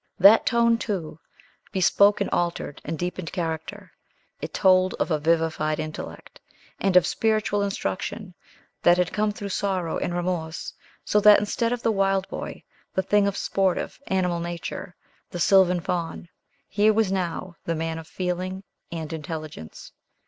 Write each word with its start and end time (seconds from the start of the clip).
That 0.17 0.47
tone, 0.47 0.79
too, 0.79 1.19
bespoke 1.71 2.21
an 2.21 2.29
altered 2.29 2.81
and 2.83 2.97
deepened 2.97 3.31
character; 3.31 3.91
it 4.41 4.51
told 4.51 4.95
of 4.95 5.11
a 5.11 5.19
vivified 5.19 5.79
intellect, 5.79 6.39
and 6.79 6.97
of 6.97 7.05
spiritual 7.05 7.61
instruction 7.61 8.33
that 8.81 8.97
had 8.97 9.13
come 9.13 9.31
through 9.31 9.49
sorrow 9.49 9.99
and 9.99 10.11
remorse; 10.15 10.73
so 11.05 11.19
that 11.19 11.37
instead 11.39 11.71
of 11.71 11.83
the 11.83 11.91
wild 11.91 12.27
boy, 12.29 12.63
the 12.95 13.03
thing 13.03 13.27
of 13.27 13.37
sportive, 13.37 13.99
animal 14.07 14.39
nature, 14.39 14.95
the 15.29 15.39
sylvan 15.39 15.79
Faun, 15.81 16.29
here 16.67 16.93
was 16.93 17.11
now 17.11 17.55
the 17.65 17.75
man 17.75 17.99
of 17.99 18.07
feeling 18.07 18.63
and 18.91 19.13
intelligence. 19.13 19.91